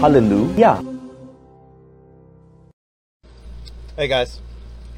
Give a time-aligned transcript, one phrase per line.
[0.00, 0.84] Hallelujah.
[3.96, 4.40] Hey guys.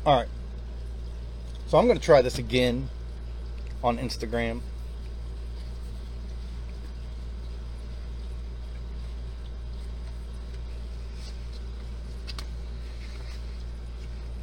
[0.04, 0.28] All right.
[1.68, 2.90] So I'm going to try this again
[3.84, 4.60] on Instagram.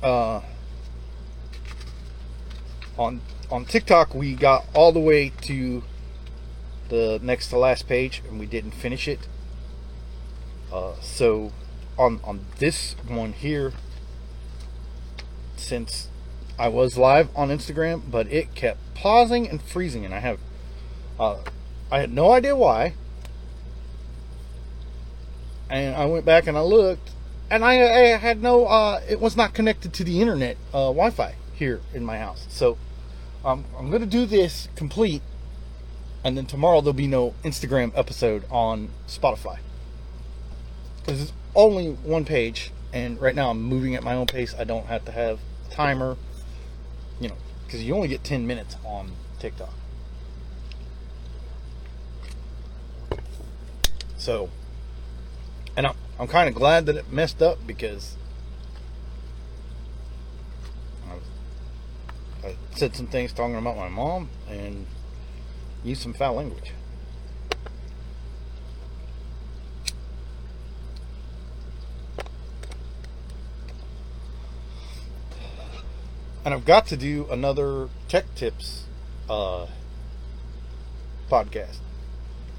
[0.01, 0.39] Uh
[2.97, 3.19] on
[3.51, 5.83] on TikTok we got all the way to
[6.87, 9.27] the next to last page and we didn't finish it.
[10.71, 11.51] Uh, so
[11.97, 13.73] on on this one here
[15.55, 16.09] since
[16.57, 20.39] I was live on Instagram, but it kept pausing and freezing, and I have,
[21.19, 21.37] uh,
[21.91, 22.93] I had no idea why.
[25.69, 27.11] And I went back and I looked,
[27.49, 31.35] and I, I had no, uh, it was not connected to the internet uh, Wi-Fi
[31.53, 32.45] here in my house.
[32.49, 32.77] So
[33.43, 35.23] um, I'm gonna do this complete,
[36.23, 39.57] and then tomorrow there'll be no Instagram episode on Spotify
[41.05, 44.55] because it's only one page, and right now I'm moving at my own pace.
[44.57, 46.17] I don't have to have a timer,
[47.19, 47.35] you know,
[47.65, 49.73] because you only get 10 minutes on TikTok.
[54.17, 54.49] So,
[55.77, 58.17] and I'm, I'm kind of glad that it messed up because
[62.43, 64.87] I, I said some things talking about my mom and
[65.83, 66.71] used some foul language.
[76.45, 78.85] And I've got to do another tech tips
[79.27, 79.65] uh,
[81.29, 81.79] podcast.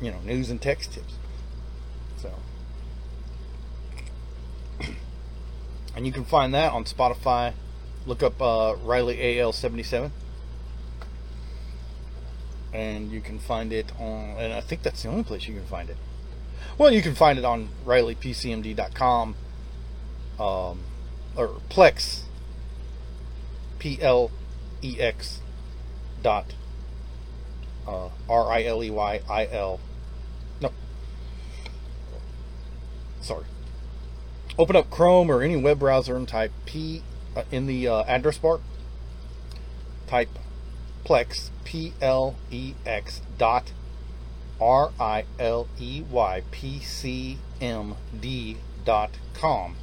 [0.02, 1.14] You know, news and tech tips.
[2.16, 2.32] So,
[5.94, 7.52] and you can find that on Spotify.
[8.06, 10.10] Look up uh, Riley IL77,
[12.74, 14.36] and you can find it on.
[14.36, 15.96] And I think that's the only place you can find it.
[16.76, 19.36] Well, you can find it on RileyPCMD.com
[20.38, 20.80] um,
[21.36, 22.22] or Plex
[23.86, 24.32] P L
[24.82, 25.38] E X
[26.20, 26.54] dot
[27.86, 29.78] uh, R I L E Y I L.
[30.60, 30.72] No.
[33.20, 33.44] Sorry.
[34.58, 37.04] Open up Chrome or any web browser and type P
[37.36, 38.58] uh, in the uh, address bar.
[40.08, 40.30] Type
[41.04, 43.70] Plex P L E X dot
[44.60, 49.76] R I L E Y P C M D dot com.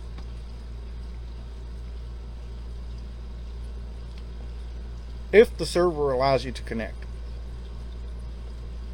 [5.33, 7.05] If the server allows you to connect.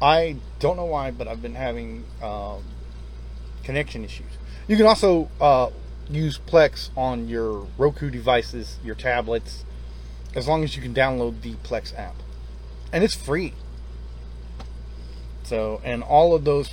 [0.02, 2.64] I don't know why, but I've been having um,
[3.62, 4.32] connection issues.
[4.66, 5.70] You can also uh,
[6.08, 9.64] use Plex on your Roku devices, your tablets,
[10.34, 12.16] as long as you can download the Plex app.
[12.90, 13.52] And it's free.
[15.42, 16.70] So, and all of those,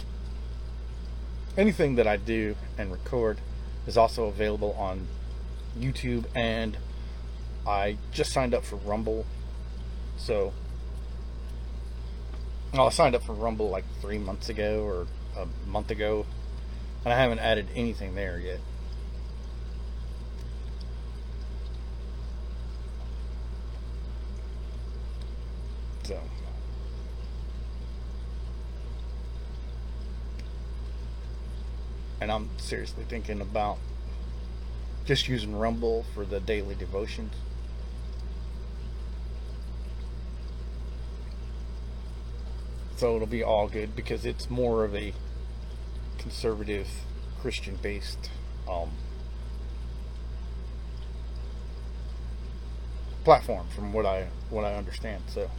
[1.58, 3.40] anything that I do and record
[3.86, 5.08] is also available on
[5.78, 6.26] YouTube.
[6.34, 6.78] And
[7.68, 9.26] I just signed up for Rumble
[10.18, 10.54] so,
[12.74, 16.26] well, I signed up for Rumble like three months ago or a month ago,
[17.06, 18.60] and I haven't added anything there yet.
[26.04, 26.20] So,
[32.20, 33.78] and I'm seriously thinking about
[35.06, 37.34] just using Rumble for the daily devotions.
[42.98, 45.14] So it'll be all good because it's more of a
[46.18, 46.88] conservative
[47.40, 48.32] Christian based
[48.70, 48.90] um,
[53.24, 55.50] platform from what I what I understand so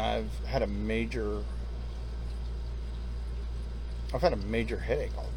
[0.00, 1.42] and I've had a major
[4.12, 5.30] I've had a major headache all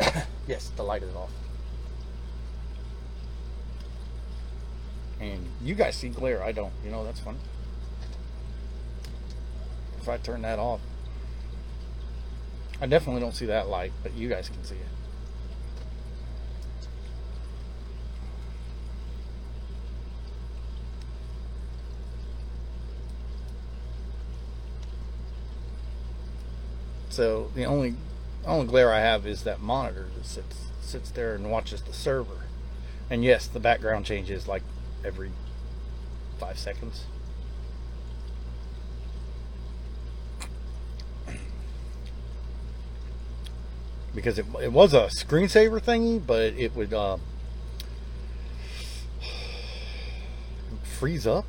[0.00, 0.22] day.
[0.48, 1.30] yes, the light is off.
[5.20, 6.72] And you guys see glare, I don't.
[6.84, 7.38] You know, that's fun.
[10.00, 10.80] If I turn that off,
[12.80, 15.07] I definitely don't see that light, but you guys can see it.
[27.18, 27.96] So the only
[28.46, 32.44] only glare I have is that monitor that sits sits there and watches the server.
[33.10, 34.62] And yes, the background changes like
[35.04, 35.32] every
[36.38, 37.06] five seconds.
[44.14, 47.16] Because it, it was a screensaver thingy, but it would uh,
[50.84, 51.46] freeze up.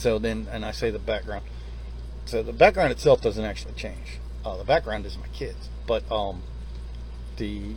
[0.00, 1.44] So then, and I say the background.
[2.24, 4.18] So the background itself doesn't actually change.
[4.42, 6.42] Uh, the background is my kids, but um,
[7.36, 7.74] the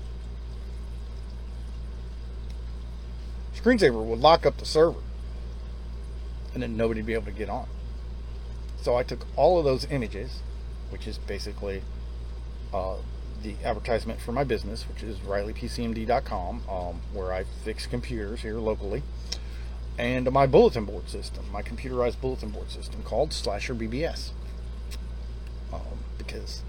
[3.54, 5.02] screensaver would lock up the server,
[6.54, 7.68] and then nobody would be able to get on.
[8.82, 10.40] So I took all of those images,
[10.92, 11.82] which is basically
[12.74, 12.96] uh,
[13.42, 19.04] the advertisement for my business, which is RileyPCMD.com, um, where I fix computers here locally
[19.98, 24.32] and my bulletin board system, my computerized bulletin board system called Slasher BBS.
[25.72, 26.64] Um, because,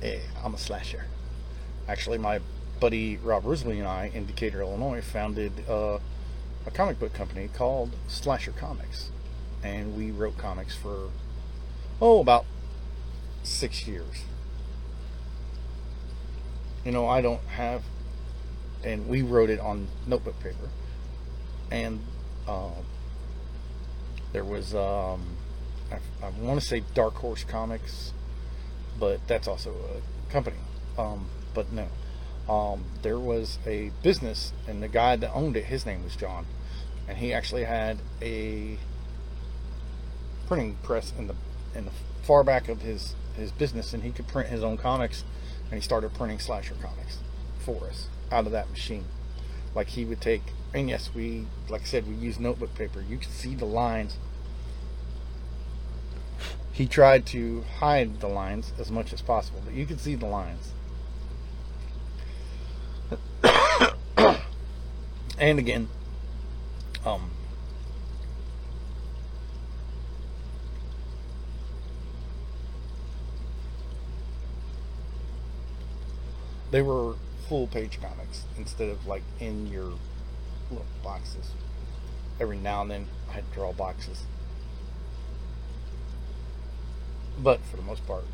[0.00, 1.06] hey, I'm a slasher.
[1.88, 2.40] Actually, my
[2.80, 5.98] buddy Rob Risley and I in Decatur, Illinois, founded uh,
[6.66, 9.10] a comic book company called Slasher Comics.
[9.62, 11.10] And we wrote comics for,
[12.00, 12.44] oh, about
[13.44, 14.24] six years.
[16.84, 17.84] You know, I don't have,
[18.82, 20.68] and we wrote it on notebook paper.
[21.70, 22.00] And
[22.48, 22.84] um,
[24.32, 25.36] there was, um,
[25.90, 28.12] I, I want to say Dark Horse Comics,
[28.98, 30.56] but that's also a company.
[30.98, 31.88] Um, but no,
[32.52, 36.46] um, there was a business, and the guy that owned it, his name was John,
[37.08, 38.78] and he actually had a
[40.46, 41.34] printing press in the
[41.74, 41.90] in the
[42.22, 45.24] far back of his his business, and he could print his own comics,
[45.70, 47.18] and he started printing slasher comics
[47.58, 49.04] for us out of that machine.
[49.74, 50.42] Like he would take
[50.74, 53.04] and yes, we, like I said, we use notebook paper.
[53.06, 54.16] You can see the lines.
[56.72, 60.26] He tried to hide the lines as much as possible, but you can see the
[60.26, 60.72] lines.
[65.38, 65.88] and again,
[67.04, 67.30] um,
[76.70, 79.92] they were full page comics instead of like in your
[80.72, 81.52] little boxes.
[82.40, 84.24] Every now and then I draw boxes.
[87.38, 88.24] But for the most part,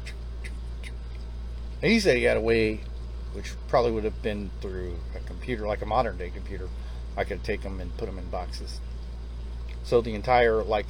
[1.83, 2.81] and he said he had a way,
[3.33, 6.69] which probably would have been through a computer, like a modern day computer.
[7.17, 8.81] I could take them and put them in boxes.
[9.83, 10.87] So the entire, like,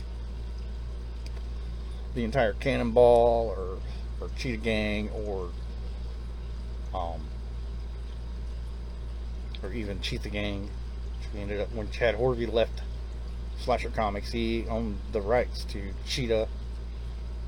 [2.14, 3.78] the entire Cannonball or,
[4.20, 5.50] or Cheetah Gang or,
[6.94, 7.20] um,
[9.62, 10.70] or even Cheetah Gang
[11.32, 12.82] he ended up when Chad Horvey left
[13.58, 16.48] Slasher Comics, he owned the rights to Cheetah,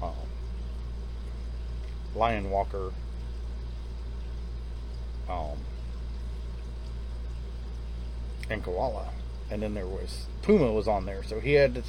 [0.03, 0.13] um,
[2.15, 2.93] Lion Walker,
[5.29, 5.57] um,
[8.51, 9.11] and Koala,
[9.51, 11.83] and then there was Puma was on there, so he had to,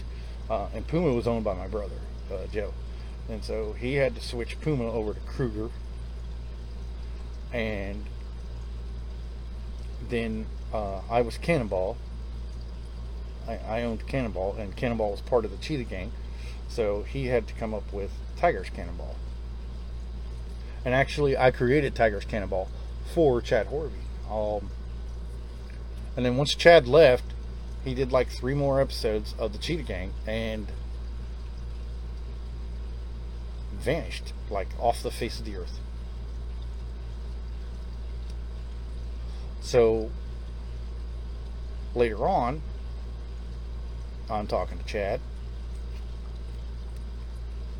[0.49, 1.99] uh, and Puma was owned by my brother
[2.31, 2.73] uh, Joe,
[3.27, 5.69] and so he had to switch Puma over to Kruger,
[7.51, 8.05] and
[10.09, 11.97] then uh, I was Cannonball.
[13.47, 16.11] I, I, owned Cannonball, and Cannonball was part of the Cheetah Gang.
[16.69, 19.15] So he had to come up with Tiger's Cannonball.
[20.85, 22.69] And actually, I created Tiger's Cannonball
[23.13, 24.01] for Chad Horvey.
[24.29, 24.69] Um,
[26.15, 27.25] and then once Chad left,
[27.83, 30.67] he did like three more episodes of the Cheetah Gang and
[33.73, 35.79] vanished, like off the face of the earth.
[39.61, 40.11] So
[41.95, 42.61] later on,
[44.29, 45.19] I'm talking to Chad.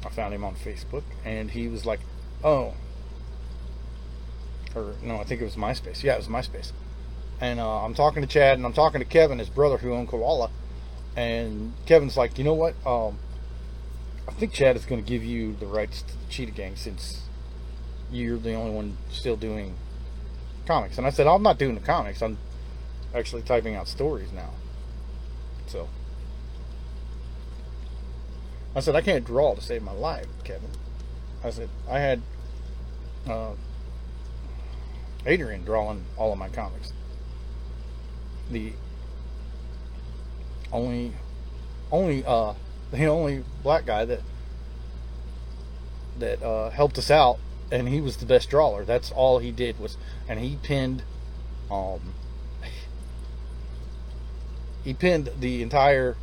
[0.05, 1.99] I found him on Facebook, and he was like,
[2.43, 2.73] "Oh,"
[4.75, 6.03] or no, I think it was MySpace.
[6.03, 6.71] Yeah, it was MySpace.
[7.39, 10.09] And uh, I'm talking to Chad, and I'm talking to Kevin, his brother, who owned
[10.09, 10.49] Koala.
[11.15, 12.75] And Kevin's like, "You know what?
[12.85, 13.19] Um,
[14.27, 17.21] I think Chad is going to give you the rights to the Cheetah Gang since
[18.11, 19.75] you're the only one still doing
[20.65, 20.97] comics.
[20.97, 22.21] And I said, I'm not doing the comics.
[22.21, 22.37] I'm
[23.13, 24.51] actually typing out stories now.
[25.67, 25.87] So
[28.75, 30.69] I said, I can't draw to save my life, Kevin.
[31.43, 32.21] I said, I had
[33.27, 33.51] uh,
[35.25, 36.93] Adrian drawing all of my comics.
[38.49, 38.73] The
[40.71, 41.13] only,
[41.91, 42.53] only, uh,
[42.91, 44.21] the only black guy that
[46.19, 47.39] that uh, helped us out,
[47.71, 48.83] and he was the best drawer.
[48.85, 51.03] That's all he did was, and he pinned,
[51.69, 52.13] um,
[54.83, 56.15] he pinned the entire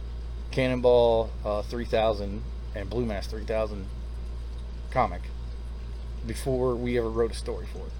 [0.50, 2.42] Cannonball uh, 3000
[2.74, 3.86] and Blue Mass 3000
[4.90, 5.22] comic
[6.26, 7.92] before we ever wrote a story for it.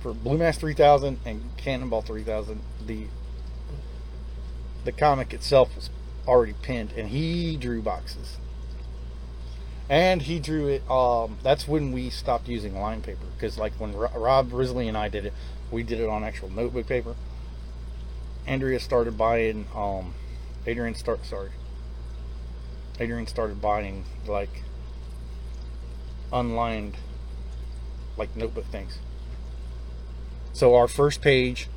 [0.00, 3.06] For Blue Mass 3000 and Cannonball 3000, the
[4.84, 5.90] the comic itself was
[6.26, 8.38] already pinned, and he drew boxes.
[9.88, 10.88] And he drew it.
[10.90, 15.08] Um, that's when we stopped using line paper because, like, when Rob Risley and I
[15.08, 15.32] did it,
[15.70, 17.14] we did it on actual notebook paper.
[18.46, 19.66] Andrea started buying.
[19.74, 20.14] Um,
[20.66, 21.50] Adrian start sorry.
[23.00, 24.62] Adrian started buying like
[26.32, 26.96] unlined,
[28.16, 28.98] like notebook things.
[30.52, 31.68] So our first page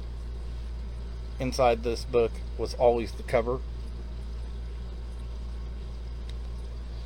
[1.39, 3.59] inside this book was always the cover.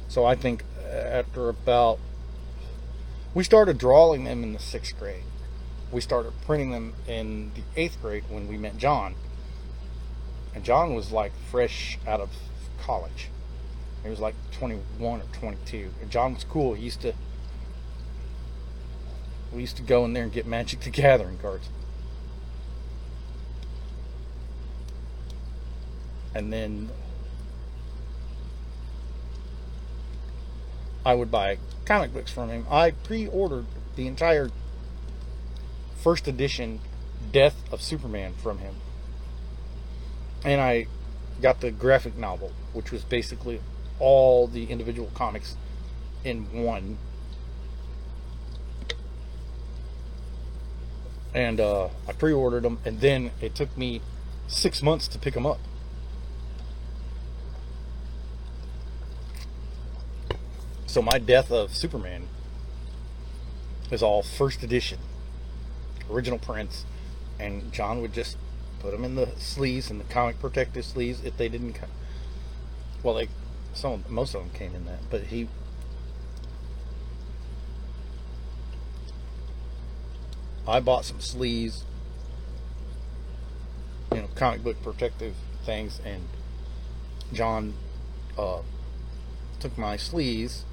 [0.07, 1.99] So I think after about
[3.33, 5.23] we started drawing them in the sixth grade.
[5.91, 9.15] We started printing them in the eighth grade when we met John.
[10.53, 12.29] And John was like fresh out of
[12.81, 13.29] college.
[14.03, 15.91] He was like 21 or 22.
[16.01, 16.75] And John was cool.
[16.75, 17.13] He used to
[19.51, 21.69] we used to go in there and get Magic the Gathering cards.
[26.33, 26.89] And then
[31.05, 32.65] I would buy comic books from him.
[32.69, 34.49] I pre-ordered the entire
[35.95, 36.79] first edition
[37.31, 38.75] Death of Superman from him.
[40.43, 40.87] And I
[41.41, 43.61] got the graphic novel, which was basically
[43.99, 45.55] all the individual comics
[46.23, 46.97] in one.
[51.33, 54.01] And uh, I pre ordered them, and then it took me
[54.47, 55.59] six months to pick them up.
[60.95, 62.29] So my Death of Superman
[63.91, 64.97] is all first edition,
[66.09, 66.85] original prints,
[67.37, 68.37] and John would just
[68.79, 71.73] put them in the sleeves and the comic protective sleeves if they didn't.
[71.73, 71.89] Come.
[73.03, 73.27] Well, they
[73.73, 75.49] some most of them came in that, but he.
[80.65, 81.83] I bought some sleeves,
[84.13, 85.35] you know, comic book protective
[85.65, 86.29] things, and
[87.33, 87.73] John
[88.37, 88.59] uh,
[89.59, 90.63] took my sleeves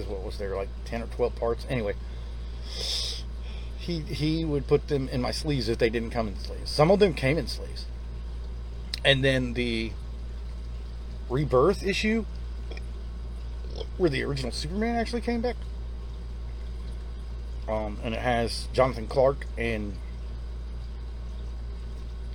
[0.00, 1.66] because what was there like 10 or 12 parts?
[1.68, 1.94] Anyway
[3.80, 6.70] he he would put them in my sleeves if they didn't come in sleeves.
[6.70, 7.86] Some of them came in sleeves.
[9.04, 9.92] And then the
[11.28, 12.26] rebirth issue
[13.96, 15.56] where the original superman actually came back.
[17.68, 19.94] Um, and it has jonathan clark and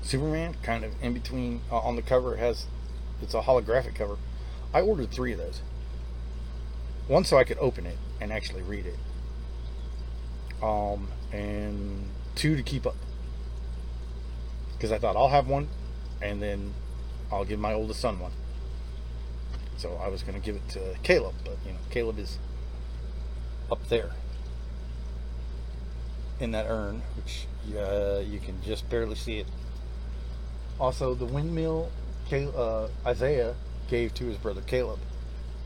[0.01, 2.35] superman kind of in between uh, on the cover.
[2.35, 2.65] It has
[3.21, 4.17] it's a holographic cover.
[4.73, 5.61] I ordered three of those
[7.07, 8.97] one so I could open it and actually read it,
[10.63, 12.95] um, and two to keep up
[14.73, 15.67] because I thought I'll have one,
[16.21, 16.73] and then
[17.31, 18.31] I'll give my oldest son one.
[19.77, 22.37] So I was going to give it to Caleb, but you know Caleb is
[23.71, 24.11] up there
[26.39, 27.47] in that urn, which
[27.77, 29.47] uh, you can just barely see it.
[30.79, 31.89] Also, the windmill
[32.31, 33.55] uh, Isaiah
[33.87, 34.99] gave to his brother Caleb.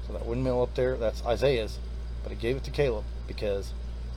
[0.09, 1.77] So that windmill up there, that's Isaiah's,
[2.23, 3.73] but he gave it to Caleb because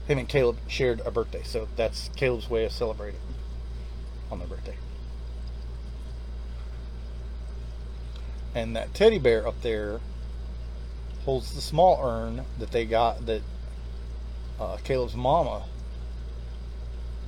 [0.07, 1.43] him and Caleb shared a birthday.
[1.43, 3.19] So that's Caleb's way of celebrating
[4.31, 4.75] on their birthday.
[8.55, 9.99] And that teddy bear up there
[11.25, 13.43] holds the small urn that they got that
[14.59, 15.63] uh, Caleb's mama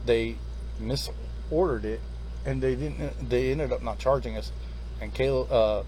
[0.05, 0.37] they
[0.81, 2.01] misordered it
[2.45, 4.51] and they didn't they ended up not charging us
[5.01, 5.83] and Caleb uh,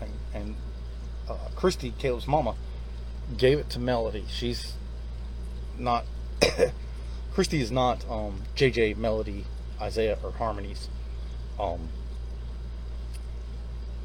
[0.00, 0.56] and, and
[1.28, 2.54] uh, Christy, Caleb's mama,
[3.36, 4.24] gave it to Melody.
[4.28, 4.74] She's
[5.78, 6.04] not.
[7.34, 9.44] Christy is not um, JJ, Melody,
[9.80, 10.88] Isaiah, or Harmony's
[11.58, 11.88] um,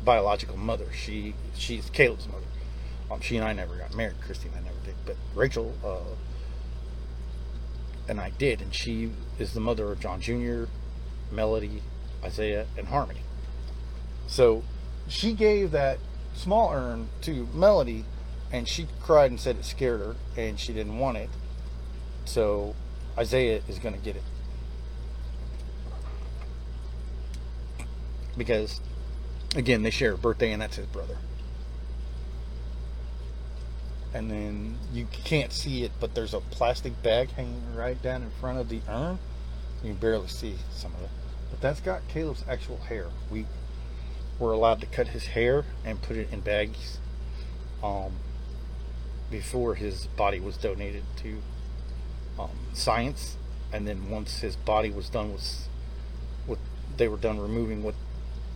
[0.04, 0.88] biological mother.
[0.94, 2.46] She she's Caleb's mother.
[3.12, 4.22] Um, she and I never got married.
[4.22, 4.96] Christy and I never did.
[5.06, 6.16] But Rachel, uh,
[8.08, 8.62] and I did.
[8.62, 10.66] And she is the mother of John Jr.,
[11.32, 11.82] Melody,
[12.24, 13.22] Isaiah, and Harmony.
[14.28, 14.64] So
[15.08, 15.98] she gave that
[16.39, 18.05] small urn to Melody,
[18.51, 21.29] and she cried and said it scared her, and she didn't want it.
[22.25, 22.75] So
[23.17, 24.24] Isaiah is going to get it.
[28.38, 28.79] Because,
[29.55, 31.17] again, they share a birthday, and that's his brother.
[34.13, 38.29] And then you can't see it, but there's a plastic bag hanging right down in
[38.39, 39.19] front of the urn.
[39.84, 41.10] You can barely see some of it.
[41.51, 43.08] But that's got Caleb's actual hair.
[43.29, 43.46] We
[44.39, 46.98] were allowed to cut his hair and put it in bags
[47.84, 48.13] um,
[49.29, 51.41] before his body was donated to
[52.39, 53.38] um, science.
[53.72, 55.67] And then once his body was done with
[56.48, 56.60] what
[56.98, 57.96] they were done removing what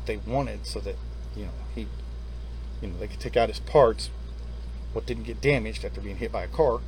[0.06, 0.96] they wanted, so that
[1.36, 1.88] you know he,
[2.82, 4.10] you know, they could take out his parts,
[4.94, 6.80] what didn't get damaged after being hit by a car,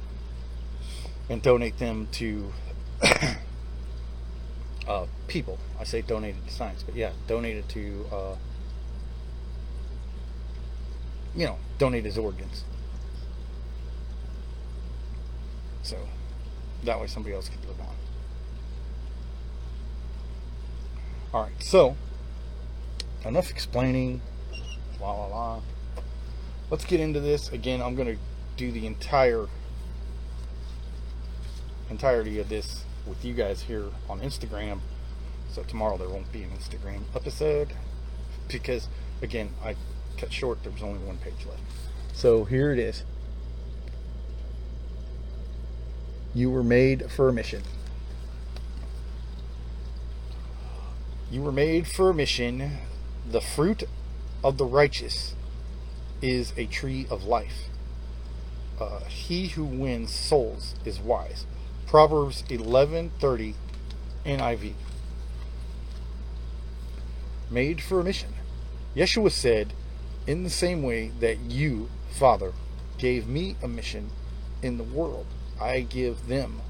[1.29, 2.51] and donate them to
[4.87, 5.59] uh, people.
[5.79, 8.35] I say donated to science, but yeah, donated to, uh,
[11.36, 12.63] you know, donate his organs.
[15.84, 15.98] So
[16.84, 17.96] that way somebody else could live on.
[21.34, 21.96] All right, so
[23.25, 24.22] enough explaining.
[25.01, 25.62] La la la.
[26.70, 27.82] Let's get into this again.
[27.82, 28.18] I'm going to
[28.58, 29.48] do the entire
[31.89, 34.80] entirety of this with you guys here on Instagram.
[35.51, 37.74] So tomorrow there won't be an Instagram episode
[38.48, 38.88] because
[39.22, 39.76] again I
[40.17, 40.63] cut short.
[40.63, 41.62] There was only one page left.
[42.13, 43.04] So here it is.
[46.34, 47.63] You were made for a mission.
[51.32, 52.78] You were made for a mission.
[53.30, 53.84] The fruit
[54.43, 55.36] of the righteous
[56.21, 57.69] is a tree of life.
[58.80, 61.45] Uh, he who wins souls is wise.
[61.88, 63.56] Proverbs 11:30
[64.25, 64.73] NIV.
[67.49, 68.34] Made for a mission.
[68.95, 69.73] Yeshua said,
[70.27, 72.53] "In the same way that you, Father,
[72.97, 74.09] gave me a mission
[74.61, 75.27] in the world,
[75.59, 76.61] I give them,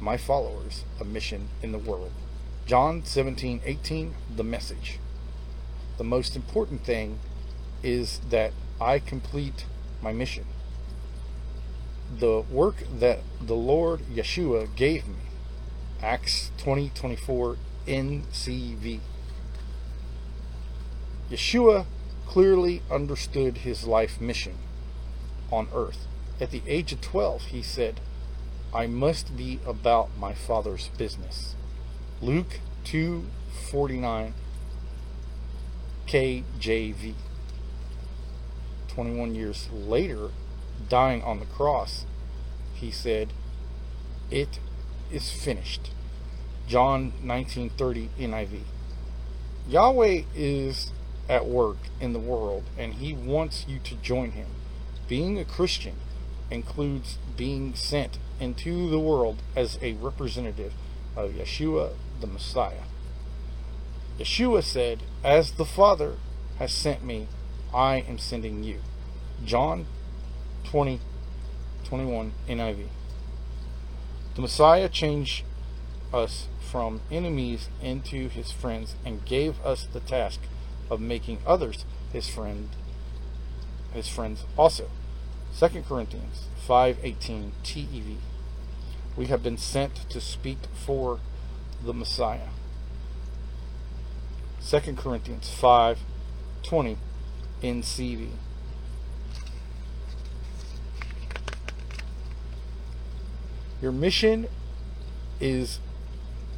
[0.00, 2.12] my followers, a mission in the world."
[2.66, 4.98] John 17:18, the message.
[5.98, 7.20] The most important thing
[7.82, 9.66] is that I complete
[10.02, 10.46] my mission
[12.18, 15.14] the work that the Lord Yeshua gave me.
[16.02, 17.56] Acts 20 24
[17.86, 19.00] NCV.
[21.30, 21.86] Yeshua
[22.26, 24.58] clearly understood his life mission
[25.50, 26.06] on earth.
[26.40, 28.00] At the age of 12, he said,
[28.72, 31.54] I must be about my Father's business.
[32.20, 34.32] Luke 2:49
[36.06, 37.14] KJV.
[38.88, 40.30] 21 years later,
[40.88, 42.04] dying on the cross,
[42.74, 43.32] he said,
[44.30, 44.58] "It
[45.12, 45.90] is finished."
[46.66, 48.62] John 19:30 NIV.
[49.68, 50.92] Yahweh is
[51.28, 54.48] at work in the world and he wants you to join him.
[55.08, 55.96] Being a Christian
[56.50, 60.72] includes being sent into the world as a representative
[61.16, 62.84] of Yeshua the Messiah.
[64.18, 66.14] Yeshua said, As the Father
[66.58, 67.28] has sent me,
[67.72, 68.80] I am sending you.
[69.44, 69.86] John
[70.64, 71.00] 20,
[71.84, 72.86] 21 NIV.
[74.34, 75.44] The Messiah changed
[76.12, 80.40] us from enemies into his friends and gave us the task
[80.94, 82.68] of making others his friend
[83.92, 84.90] his friends also.
[85.58, 88.16] 2 Corinthians 5:18 TEV.
[89.16, 91.20] We have been sent to speak for
[91.84, 92.48] the Messiah.
[94.60, 96.96] 2 Corinthians 5:20
[97.62, 98.30] NCV.
[103.80, 104.48] Your mission
[105.40, 105.78] is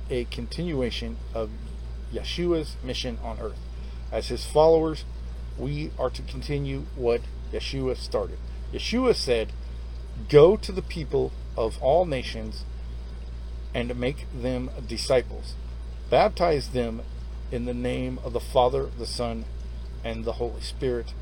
[0.09, 1.51] a continuation of
[2.13, 3.66] Yeshua's mission on earth.
[4.13, 5.05] As his followers,
[5.59, 8.39] we are to continue what Yeshua started.
[8.73, 9.53] Yeshua said,
[10.29, 12.65] Go to the people of all nations
[13.75, 15.55] and make them disciples.
[16.09, 17.03] Baptize them
[17.51, 19.45] in the name of the Father, the Son,
[20.05, 21.13] and the Holy Spirit,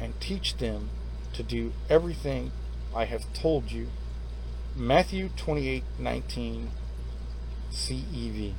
[0.00, 0.90] and teach them
[1.32, 2.52] to do everything
[2.94, 3.88] I have told you
[4.76, 6.70] Matthew 28:19
[7.70, 8.54] CEV.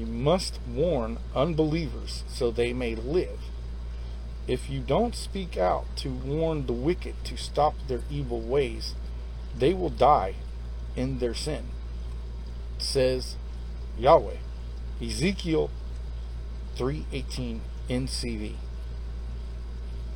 [0.00, 3.38] You must warn unbelievers so they may live.
[4.48, 8.94] If you don't speak out to warn the wicked to stop their evil ways,
[9.54, 10.36] they will die
[10.96, 11.66] in their sin,
[12.78, 13.36] says
[13.98, 14.38] Yahweh.
[15.02, 15.68] Ezekiel
[16.76, 17.60] 3:18
[17.90, 18.54] NCV.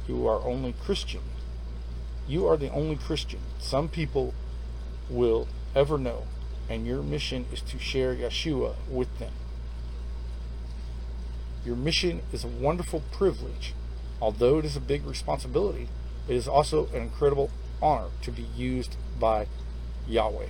[0.08, 1.24] You are only Christian
[2.26, 4.32] You are the only Christian some people
[5.10, 6.22] will ever know,
[6.70, 9.34] and your mission is to share Yeshua with them.
[11.64, 13.74] Your mission is a wonderful privilege.
[14.20, 15.88] Although it is a big responsibility,
[16.28, 17.50] it is also an incredible
[17.80, 19.46] honor to be used by
[20.06, 20.48] Yahweh.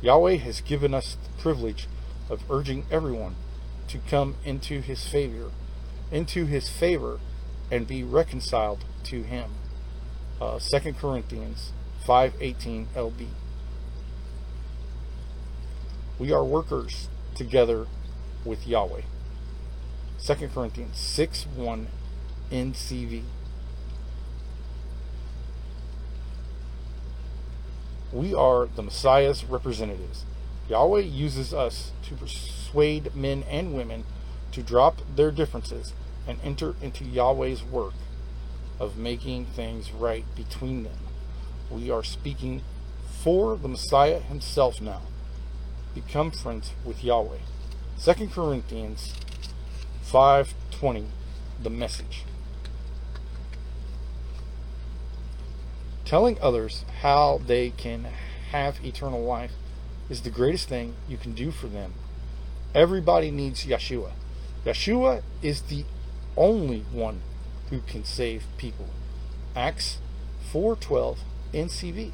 [0.00, 1.88] Yahweh has given us the privilege
[2.30, 3.34] of urging everyone
[3.88, 5.50] to come into his favor,
[6.12, 7.20] into his favor
[7.70, 9.50] and be reconciled to him.
[10.40, 11.72] Uh, 2 Corinthians
[12.06, 13.28] 5:18 LB.
[16.18, 17.86] We are workers together
[18.44, 19.02] with Yahweh.
[20.22, 21.86] 2 Corinthians 6 1
[22.50, 23.22] NCV.
[28.12, 30.24] We are the Messiah's representatives.
[30.68, 34.04] Yahweh uses us to persuade men and women
[34.52, 35.92] to drop their differences
[36.26, 37.94] and enter into Yahweh's work
[38.80, 40.98] of making things right between them.
[41.70, 42.62] We are speaking
[43.22, 45.02] for the Messiah himself now.
[45.94, 47.38] Become friends with Yahweh.
[48.02, 49.12] 2 Corinthians
[50.10, 51.04] 5:20
[51.62, 52.24] the message.
[56.06, 58.06] Telling others how they can
[58.52, 59.52] have eternal life
[60.08, 61.92] is the greatest thing you can do for them.
[62.74, 64.12] Everybody needs Yeshua.
[64.64, 65.84] Yeshua is the
[66.38, 67.20] only one
[67.68, 68.86] who can save people.
[69.54, 69.98] Acts
[70.50, 71.18] 4:12
[71.52, 72.12] NCV.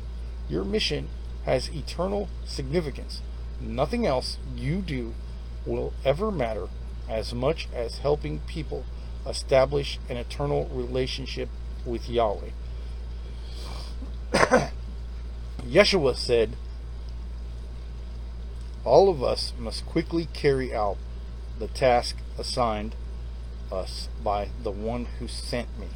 [0.49, 1.09] Your mission
[1.45, 3.23] has eternal significance.
[3.61, 5.15] Nothing else you do
[5.65, 6.69] will ever matter
[7.09, 8.85] as much as helping people
[9.27, 11.49] establish an eternal relationship
[11.85, 12.51] with Yahweh.
[15.63, 16.57] Yeshua said,
[18.85, 20.97] All of us must quickly carry out
[21.59, 22.95] the task assigned
[23.71, 25.89] us by the one who sent me,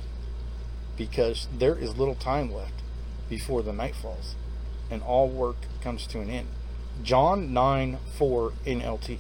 [0.97, 2.83] because there is little time left
[3.29, 4.37] before the night falls,
[4.91, 6.49] and all work comes to an end.
[7.03, 9.19] John 9 4 NLT.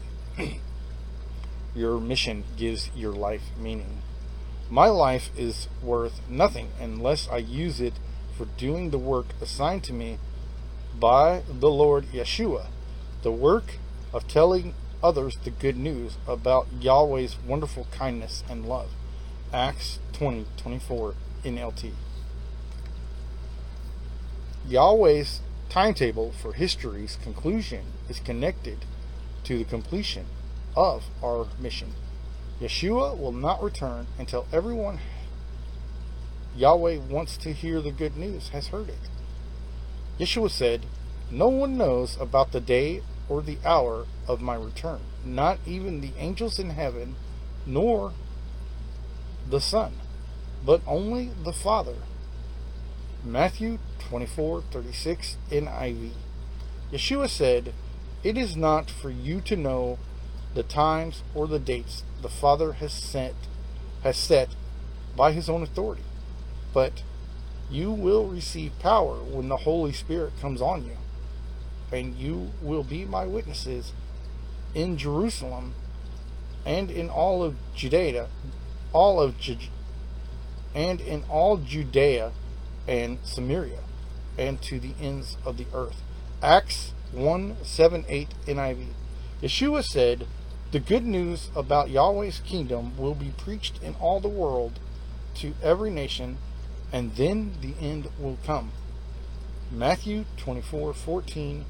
[1.74, 4.02] Your mission gives your life meaning.
[4.70, 7.94] My life is worth nothing unless I use it
[8.36, 10.18] for doing the work assigned to me
[10.98, 12.66] by the Lord Yeshua,
[13.22, 13.78] the work
[14.12, 18.90] of telling others the good news about Yahweh's wonderful kindness and love.
[19.52, 21.92] Acts 20 24 NLT.
[24.66, 28.84] Yahweh's timetable for history's conclusion is connected
[29.44, 30.26] to the completion
[30.76, 31.94] of our mission.
[32.60, 34.98] Yeshua will not return until everyone
[36.56, 39.08] Yahweh wants to hear the good news has heard it.
[40.18, 40.86] Yeshua said,
[41.30, 46.12] No one knows about the day or the hour of my return, not even the
[46.18, 47.14] angels in heaven,
[47.64, 48.12] nor
[49.48, 49.92] the Son,
[50.64, 51.96] but only the Father.
[53.22, 56.12] Matthew 24:36 NIV.
[56.92, 57.72] Yeshua said,
[58.24, 59.98] "It is not for you to know
[60.54, 63.34] the times or the dates the Father has sent
[64.02, 64.48] has set
[65.16, 66.04] by his own authority,
[66.72, 67.02] but
[67.70, 70.96] you will receive power when the Holy Spirit comes on you,
[71.92, 73.92] and you will be my witnesses
[74.74, 75.74] in Jerusalem
[76.64, 78.28] and in all of Judea,
[78.92, 79.34] all of
[80.74, 82.32] and in all Judea
[82.86, 83.80] and Samaria,
[84.36, 86.02] and to the ends of the earth.
[86.42, 88.86] Acts 1 7 8 NIV.
[89.42, 90.26] Yeshua said,
[90.70, 94.78] The good news about Yahweh's kingdom will be preached in all the world
[95.36, 96.36] to every nation,
[96.92, 98.72] and then the end will come.
[99.70, 101.64] Matthew 24 14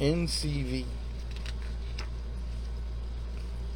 [0.00, 0.84] NCV.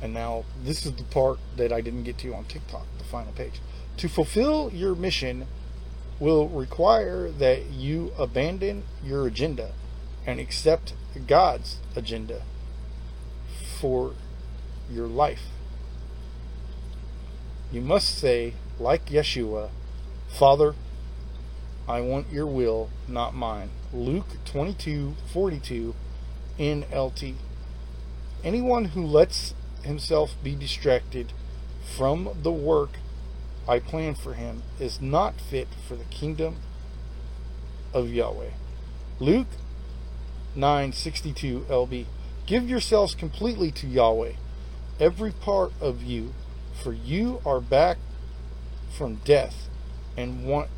[0.01, 3.33] And now, this is the part that I didn't get to on TikTok, the final
[3.33, 3.61] page.
[3.99, 5.47] To fulfill your mission
[6.19, 9.73] will require that you abandon your agenda
[10.27, 10.95] and accept
[11.27, 12.43] God's agenda
[13.79, 14.15] for
[14.91, 15.47] your life.
[17.71, 19.71] You must say, like Yeshua,
[20.29, 20.75] Father,
[21.89, 23.71] I want your will, not mine.
[23.93, 25.95] Luke 22:42
[26.59, 27.35] NLT.
[28.45, 31.33] Anyone who lets himself be distracted
[31.97, 32.99] from the work
[33.69, 36.57] I plan for him is not fit for the kingdom
[37.93, 38.53] of Yahweh.
[39.21, 39.49] Luke
[40.57, 42.07] 9:62 LB.
[42.47, 44.33] Give yourselves completely to Yahweh,
[45.01, 46.35] every part of you,
[46.83, 47.99] for you are back
[48.97, 49.69] from death
[50.17, 50.69] and want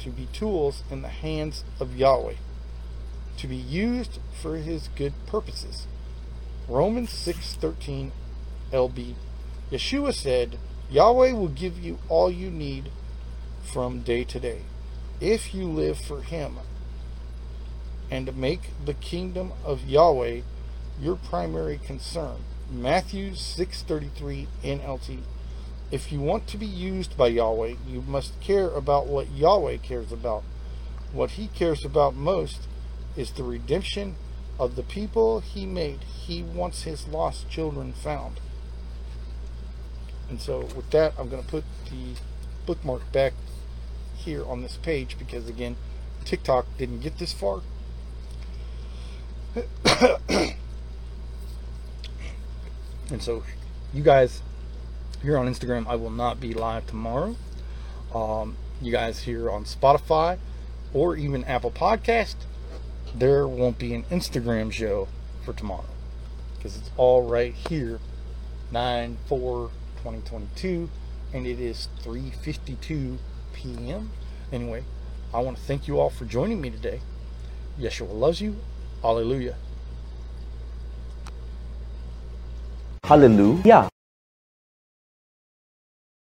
[0.00, 2.34] to be tools in the hands of Yahweh,
[3.36, 5.86] to be used for his good purposes.
[6.68, 8.12] Romans 6:13
[8.72, 9.14] LB.
[9.70, 10.58] Yeshua said,
[10.90, 12.90] Yahweh will give you all you need
[13.62, 14.62] from day to day.
[15.20, 16.56] if you live for Him
[18.10, 20.40] and make the kingdom of Yahweh
[21.00, 22.44] your primary concern.
[22.70, 25.24] Matthew 6:33 NLT.
[25.90, 30.12] If you want to be used by Yahweh, you must care about what Yahweh cares
[30.12, 30.44] about.
[31.12, 32.68] What he cares about most
[33.16, 34.14] is the redemption
[34.56, 36.04] of the people he made.
[36.04, 38.38] He wants his lost children found.
[40.28, 42.14] And so with that, I'm going to put the
[42.66, 43.32] bookmark back
[44.14, 45.74] here on this page because again,
[46.24, 47.62] TikTok didn't get this far.
[53.10, 53.42] and so
[53.92, 54.42] you guys
[55.22, 57.36] here on Instagram, I will not be live tomorrow.
[58.14, 60.38] Um, you guys here on Spotify
[60.92, 62.36] or even Apple Podcast,
[63.14, 65.08] there won't be an Instagram show
[65.44, 65.84] for tomorrow
[66.56, 68.00] because it's all right here
[68.70, 70.88] 9 4 2022
[71.32, 73.18] and it is 3:52
[73.52, 74.10] p.m.
[74.52, 74.84] Anyway,
[75.32, 77.00] I want to thank you all for joining me today.
[77.78, 78.56] Yeshua loves you.
[79.02, 79.56] Hallelujah.
[83.10, 83.90] Hallelujah